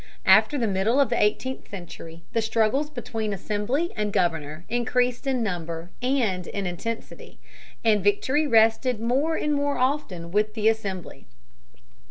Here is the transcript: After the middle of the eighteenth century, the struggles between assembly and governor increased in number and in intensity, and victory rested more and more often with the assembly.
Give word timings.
After 0.25 0.57
the 0.57 0.65
middle 0.67 0.99
of 0.99 1.09
the 1.09 1.21
eighteenth 1.23 1.69
century, 1.69 2.23
the 2.33 2.41
struggles 2.41 2.89
between 2.89 3.33
assembly 3.33 3.91
and 3.95 4.11
governor 4.11 4.65
increased 4.67 5.27
in 5.27 5.43
number 5.43 5.91
and 6.01 6.47
in 6.47 6.65
intensity, 6.65 7.37
and 7.85 8.03
victory 8.03 8.47
rested 8.47 8.99
more 8.99 9.35
and 9.35 9.53
more 9.53 9.77
often 9.77 10.31
with 10.31 10.55
the 10.55 10.67
assembly. 10.67 11.27